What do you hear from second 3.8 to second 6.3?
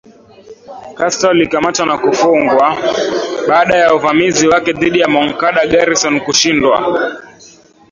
uvamizi wake dhidi ya Moncada Garrison